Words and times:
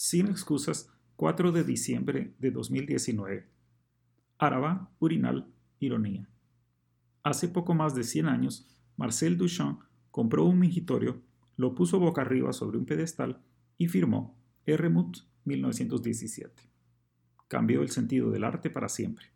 Sin 0.00 0.28
excusas, 0.28 0.92
4 1.16 1.50
de 1.50 1.64
diciembre 1.64 2.32
de 2.38 2.52
2019. 2.52 3.48
Araba, 4.38 4.92
Urinal, 5.00 5.52
Ironía. 5.80 6.28
Hace 7.24 7.48
poco 7.48 7.74
más 7.74 7.96
de 7.96 8.04
100 8.04 8.26
años, 8.26 8.68
Marcel 8.96 9.36
Duchamp 9.36 9.80
compró 10.12 10.44
un 10.44 10.60
mingitorio, 10.60 11.20
lo 11.56 11.74
puso 11.74 11.98
boca 11.98 12.22
arriba 12.22 12.52
sobre 12.52 12.78
un 12.78 12.86
pedestal 12.86 13.42
y 13.76 13.88
firmó 13.88 14.38
Eremut 14.66 15.18
1917. 15.44 16.62
Cambió 17.48 17.82
el 17.82 17.90
sentido 17.90 18.30
del 18.30 18.44
arte 18.44 18.70
para 18.70 18.88
siempre. 18.88 19.26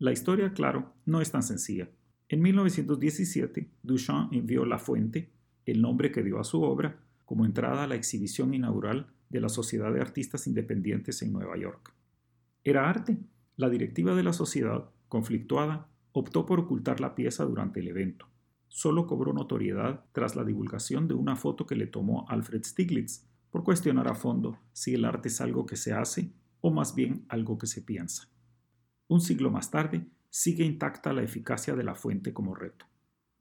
La 0.00 0.10
historia, 0.10 0.52
claro, 0.52 0.94
no 1.06 1.20
es 1.20 1.30
tan 1.30 1.44
sencilla. 1.44 1.88
En 2.28 2.42
1917, 2.42 3.70
Duchamp 3.84 4.32
envió 4.32 4.64
La 4.64 4.80
Fuente, 4.80 5.30
el 5.64 5.80
nombre 5.80 6.10
que 6.10 6.24
dio 6.24 6.40
a 6.40 6.44
su 6.44 6.60
obra, 6.60 6.98
como 7.24 7.46
entrada 7.46 7.84
a 7.84 7.86
la 7.86 7.94
exhibición 7.94 8.52
inaugural 8.52 9.14
de 9.28 9.40
la 9.40 9.48
Sociedad 9.48 9.92
de 9.92 10.00
Artistas 10.00 10.46
Independientes 10.46 11.22
en 11.22 11.32
Nueva 11.32 11.56
York. 11.56 11.94
Era 12.64 12.88
arte. 12.88 13.18
La 13.56 13.68
directiva 13.68 14.14
de 14.14 14.22
la 14.22 14.32
sociedad, 14.32 14.90
conflictuada, 15.08 15.88
optó 16.12 16.46
por 16.46 16.60
ocultar 16.60 17.00
la 17.00 17.14
pieza 17.14 17.44
durante 17.44 17.80
el 17.80 17.88
evento. 17.88 18.28
Solo 18.68 19.06
cobró 19.06 19.32
notoriedad 19.32 20.04
tras 20.12 20.36
la 20.36 20.44
divulgación 20.44 21.08
de 21.08 21.14
una 21.14 21.34
foto 21.36 21.66
que 21.66 21.74
le 21.74 21.86
tomó 21.86 22.28
Alfred 22.28 22.64
Stiglitz 22.64 23.26
por 23.50 23.64
cuestionar 23.64 24.08
a 24.08 24.14
fondo 24.14 24.58
si 24.72 24.94
el 24.94 25.04
arte 25.04 25.28
es 25.28 25.40
algo 25.40 25.66
que 25.66 25.76
se 25.76 25.92
hace 25.92 26.32
o 26.60 26.70
más 26.70 26.94
bien 26.94 27.24
algo 27.28 27.58
que 27.58 27.66
se 27.66 27.82
piensa. 27.82 28.28
Un 29.08 29.20
siglo 29.20 29.50
más 29.50 29.70
tarde, 29.70 30.06
sigue 30.28 30.64
intacta 30.64 31.12
la 31.12 31.22
eficacia 31.22 31.74
de 31.74 31.84
la 31.84 31.94
fuente 31.94 32.32
como 32.32 32.54
reto. 32.54 32.84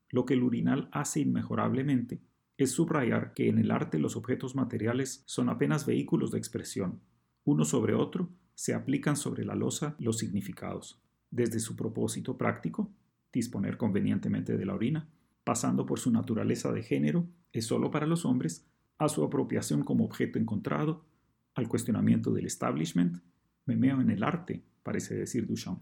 Lo 0.09 0.25
que 0.25 0.35
el 0.35 0.43
urinal 0.43 0.89
hace 0.93 1.19
inmejorablemente 1.19 2.21
es 2.57 2.71
subrayar 2.71 3.33
que 3.33 3.49
en 3.49 3.59
el 3.59 3.71
arte 3.71 3.99
los 3.99 4.15
objetos 4.15 4.55
materiales 4.55 5.23
son 5.25 5.49
apenas 5.49 5.85
vehículos 5.85 6.31
de 6.31 6.39
expresión. 6.39 7.01
Uno 7.43 7.65
sobre 7.65 7.93
otro 7.93 8.29
se 8.55 8.73
aplican 8.73 9.15
sobre 9.15 9.45
la 9.45 9.55
losa 9.55 9.95
los 9.99 10.17
significados, 10.17 10.99
desde 11.29 11.59
su 11.59 11.75
propósito 11.75 12.37
práctico, 12.37 12.91
disponer 13.31 13.77
convenientemente 13.77 14.57
de 14.57 14.65
la 14.65 14.73
orina, 14.73 15.07
pasando 15.43 15.85
por 15.85 15.99
su 15.99 16.11
naturaleza 16.11 16.71
de 16.71 16.81
género, 16.81 17.27
es 17.53 17.67
solo 17.67 17.91
para 17.91 18.07
los 18.07 18.25
hombres, 18.25 18.67
a 18.97 19.07
su 19.07 19.23
apropiación 19.23 19.83
como 19.83 20.05
objeto 20.05 20.39
encontrado, 20.39 21.05
al 21.53 21.67
cuestionamiento 21.67 22.33
del 22.33 22.47
establishment, 22.47 23.21
memeo 23.65 24.01
en 24.01 24.09
el 24.09 24.23
arte, 24.23 24.63
parece 24.81 25.15
decir 25.15 25.45
Duchamp, 25.45 25.81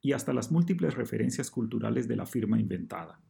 y 0.00 0.12
hasta 0.12 0.32
las 0.32 0.50
múltiples 0.50 0.94
referencias 0.94 1.50
culturales 1.50 2.08
de 2.08 2.16
la 2.16 2.26
firma 2.26 2.58
inventada. 2.58 3.20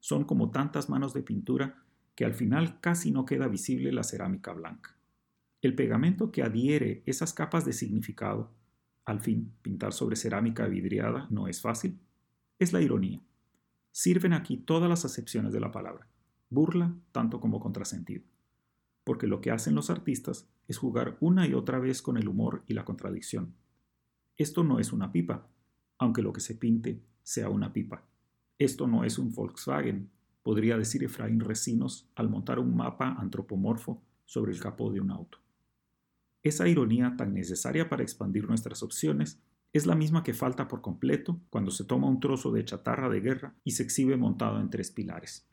Son 0.00 0.24
como 0.24 0.50
tantas 0.50 0.90
manos 0.90 1.14
de 1.14 1.22
pintura 1.22 1.82
que 2.14 2.24
al 2.24 2.34
final 2.34 2.80
casi 2.80 3.10
no 3.10 3.24
queda 3.24 3.48
visible 3.48 3.92
la 3.92 4.04
cerámica 4.04 4.52
blanca. 4.52 4.96
El 5.62 5.74
pegamento 5.74 6.30
que 6.30 6.42
adhiere 6.42 7.02
esas 7.06 7.32
capas 7.32 7.64
de 7.64 7.72
significado, 7.72 8.52
al 9.04 9.20
fin, 9.20 9.52
pintar 9.62 9.92
sobre 9.92 10.16
cerámica 10.16 10.66
vidriada 10.66 11.26
no 11.30 11.48
es 11.48 11.60
fácil, 11.60 11.98
es 12.58 12.72
la 12.72 12.80
ironía. 12.80 13.20
Sirven 13.90 14.32
aquí 14.32 14.56
todas 14.56 14.88
las 14.88 15.04
acepciones 15.04 15.52
de 15.52 15.60
la 15.60 15.72
palabra, 15.72 16.06
burla 16.50 16.94
tanto 17.12 17.40
como 17.40 17.60
contrasentido, 17.60 18.24
porque 19.04 19.26
lo 19.26 19.40
que 19.40 19.50
hacen 19.50 19.74
los 19.74 19.90
artistas 19.90 20.48
es 20.68 20.78
jugar 20.78 21.16
una 21.20 21.46
y 21.46 21.54
otra 21.54 21.78
vez 21.78 22.02
con 22.02 22.16
el 22.16 22.28
humor 22.28 22.62
y 22.66 22.74
la 22.74 22.84
contradicción. 22.84 23.54
Esto 24.36 24.64
no 24.64 24.78
es 24.78 24.92
una 24.92 25.12
pipa, 25.12 25.46
aunque 25.98 26.22
lo 26.22 26.32
que 26.32 26.40
se 26.40 26.54
pinte 26.54 27.00
sea 27.22 27.48
una 27.48 27.72
pipa. 27.72 28.04
Esto 28.58 28.86
no 28.86 29.04
es 29.04 29.18
un 29.18 29.32
Volkswagen, 29.32 30.10
podría 30.44 30.76
decir 30.76 31.02
Efraín 31.02 31.40
Recinos 31.40 32.06
al 32.14 32.28
montar 32.28 32.60
un 32.60 32.76
mapa 32.76 33.16
antropomorfo 33.18 34.00
sobre 34.26 34.52
el 34.52 34.60
capó 34.60 34.92
de 34.92 35.00
un 35.00 35.10
auto. 35.10 35.38
Esa 36.42 36.68
ironía 36.68 37.14
tan 37.16 37.32
necesaria 37.32 37.88
para 37.88 38.02
expandir 38.02 38.46
nuestras 38.46 38.82
opciones 38.82 39.40
es 39.72 39.86
la 39.86 39.94
misma 39.94 40.22
que 40.22 40.34
falta 40.34 40.68
por 40.68 40.82
completo 40.82 41.40
cuando 41.48 41.70
se 41.70 41.84
toma 41.84 42.08
un 42.08 42.20
trozo 42.20 42.52
de 42.52 42.64
chatarra 42.64 43.08
de 43.08 43.20
guerra 43.20 43.54
y 43.64 43.72
se 43.72 43.82
exhibe 43.82 44.18
montado 44.18 44.60
en 44.60 44.68
tres 44.68 44.90
pilares. 44.90 45.48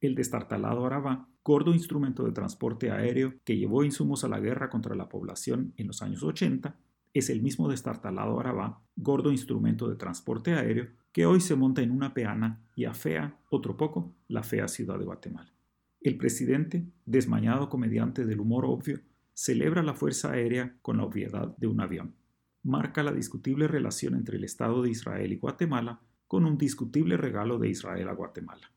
El 0.00 0.16
destartalado 0.16 0.84
Arabá, 0.84 1.28
gordo 1.44 1.72
instrumento 1.72 2.24
de 2.24 2.32
transporte 2.32 2.90
aéreo 2.90 3.34
que 3.44 3.56
llevó 3.56 3.84
insumos 3.84 4.24
a 4.24 4.28
la 4.28 4.40
guerra 4.40 4.68
contra 4.68 4.96
la 4.96 5.08
población 5.08 5.72
en 5.76 5.86
los 5.86 6.02
años 6.02 6.24
80, 6.24 6.76
es 7.14 7.30
el 7.30 7.42
mismo 7.42 7.68
destartalado 7.68 8.40
Arabá, 8.40 8.82
gordo 8.96 9.30
instrumento 9.30 9.88
de 9.88 9.94
transporte 9.94 10.54
aéreo 10.54 10.88
que 11.12 11.26
hoy 11.26 11.40
se 11.40 11.54
monta 11.54 11.82
en 11.82 11.90
una 11.90 12.14
peana 12.14 12.60
y 12.74 12.86
afea, 12.86 13.38
otro 13.50 13.76
poco, 13.76 14.14
la 14.28 14.42
fea 14.42 14.66
ciudad 14.66 14.98
de 14.98 15.04
Guatemala. 15.04 15.52
El 16.00 16.16
presidente, 16.16 16.84
desmañado 17.04 17.68
comediante 17.68 18.24
del 18.24 18.40
humor 18.40 18.64
obvio, 18.64 19.00
celebra 19.34 19.82
la 19.82 19.94
fuerza 19.94 20.32
aérea 20.32 20.76
con 20.82 20.96
la 20.96 21.04
obviedad 21.04 21.56
de 21.58 21.66
un 21.66 21.80
avión. 21.80 22.14
Marca 22.62 23.02
la 23.02 23.12
discutible 23.12 23.68
relación 23.68 24.14
entre 24.14 24.36
el 24.36 24.44
Estado 24.44 24.82
de 24.82 24.90
Israel 24.90 25.32
y 25.32 25.36
Guatemala 25.36 26.00
con 26.26 26.46
un 26.46 26.56
discutible 26.56 27.16
regalo 27.16 27.58
de 27.58 27.68
Israel 27.68 28.08
a 28.08 28.14
Guatemala. 28.14 28.72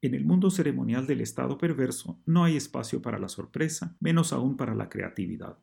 En 0.00 0.14
el 0.14 0.24
mundo 0.24 0.50
ceremonial 0.50 1.06
del 1.06 1.20
Estado 1.20 1.58
perverso 1.58 2.20
no 2.26 2.44
hay 2.44 2.56
espacio 2.56 3.02
para 3.02 3.18
la 3.18 3.28
sorpresa, 3.28 3.96
menos 4.00 4.32
aún 4.32 4.56
para 4.56 4.74
la 4.74 4.88
creatividad. 4.88 5.58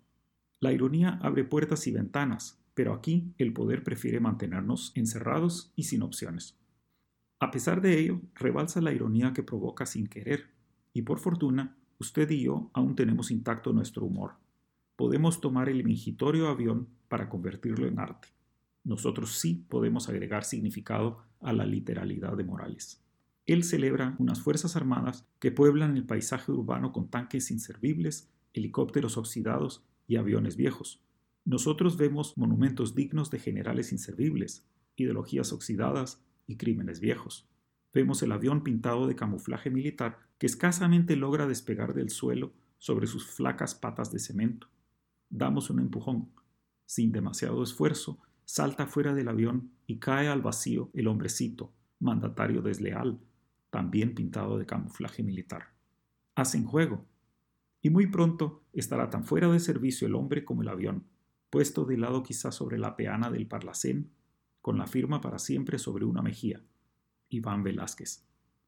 La 0.60 0.74
ironía 0.74 1.20
abre 1.22 1.44
puertas 1.44 1.88
y 1.88 1.92
ventanas, 1.92 2.60
pero 2.76 2.94
aquí 2.94 3.34
el 3.40 3.54
poder 3.54 3.84
prefiere 3.84 4.20
mantenernos 4.20 4.92
encerrados 4.96 5.72
y 5.76 5.84
sin 5.84 6.04
opciones. 6.04 6.60
A 7.40 7.50
pesar 7.50 7.82
de 7.82 8.00
ello, 8.00 8.22
rebalsa 8.36 8.82
la 8.82 8.94
ironía 8.94 9.34
que 9.34 9.44
provoca 9.44 9.86
sin 9.86 10.08
querer, 10.08 10.52
y 10.94 11.02
por 11.02 11.20
fortuna, 11.20 11.76
usted 11.98 12.30
y 12.30 12.44
yo 12.44 12.70
aún 12.74 12.96
tenemos 12.96 13.32
intacto 13.32 13.74
nuestro 13.74 14.06
humor. 14.06 14.34
Podemos 14.96 15.42
tomar 15.42 15.70
el 15.70 15.84
mingitorio 15.84 16.48
avión 16.50 16.88
para 17.08 17.30
convertirlo 17.30 17.88
en 17.88 18.00
arte. 18.00 18.30
Nosotros 18.84 19.40
sí 19.40 19.66
podemos 19.68 20.10
agregar 20.10 20.44
significado 20.44 21.24
a 21.42 21.54
la 21.54 21.66
literalidad 21.66 22.38
de 22.38 22.44
Morales. 22.44 23.02
Él 23.46 23.64
celebra 23.64 24.16
unas 24.20 24.42
Fuerzas 24.42 24.76
Armadas 24.76 25.28
que 25.40 25.52
pueblan 25.52 25.98
el 25.98 26.06
paisaje 26.06 26.52
urbano 26.52 26.92
con 26.92 27.10
tanques 27.10 27.52
inservibles, 27.52 28.30
helicópteros 28.54 29.18
oxidados 29.18 29.84
y 30.08 30.16
aviones 30.16 30.56
viejos, 30.56 31.05
nosotros 31.46 31.96
vemos 31.96 32.36
monumentos 32.38 32.96
dignos 32.96 33.30
de 33.30 33.38
generales 33.38 33.92
inservibles, 33.92 34.68
ideologías 34.96 35.54
oxidadas 35.54 36.26
y 36.48 36.58
crímenes 36.58 37.00
viejos. 37.00 37.48
Vemos 37.94 38.24
el 38.24 38.32
avión 38.32 38.64
pintado 38.64 39.06
de 39.06 39.16
camuflaje 39.16 39.70
militar 39.70 40.18
que 40.40 40.48
escasamente 40.48 41.16
logra 41.16 41.46
despegar 41.46 41.94
del 41.94 42.10
suelo 42.10 42.52
sobre 42.80 43.06
sus 43.06 43.28
flacas 43.28 43.76
patas 43.76 44.12
de 44.12 44.18
cemento. 44.18 44.68
Damos 45.30 45.70
un 45.70 45.80
empujón. 45.80 46.32
Sin 46.88 47.12
demasiado 47.12 47.62
esfuerzo, 47.62 48.18
salta 48.44 48.88
fuera 48.88 49.14
del 49.14 49.28
avión 49.28 49.72
y 49.86 50.00
cae 50.00 50.28
al 50.28 50.42
vacío 50.42 50.90
el 50.94 51.08
hombrecito, 51.08 51.72
mandatario 52.00 52.64
desleal, 52.64 53.20
también 53.70 54.16
pintado 54.16 54.58
de 54.58 54.66
camuflaje 54.66 55.22
militar. 55.22 55.76
Hacen 56.34 56.66
juego. 56.66 57.06
Y 57.84 57.92
muy 57.92 58.08
pronto 58.08 58.64
estará 58.74 59.12
tan 59.12 59.24
fuera 59.24 59.52
de 59.52 59.60
servicio 59.60 60.08
el 60.08 60.16
hombre 60.16 60.44
como 60.44 60.64
el 60.64 60.70
avión 60.70 61.06
puesto 61.50 61.86
de 61.86 61.98
lado 61.98 62.24
quizás 62.24 62.56
sobre 62.56 62.78
la 62.78 62.96
peana 62.96 63.30
del 63.30 63.48
Parlacén, 63.48 64.12
con 64.62 64.78
la 64.78 64.88
firma 64.88 65.22
para 65.22 65.40
siempre 65.40 65.80
sobre 65.80 66.06
una 66.06 66.22
mejilla. 66.22 66.62
Iván 67.30 67.64
Velázquez. 67.64 68.26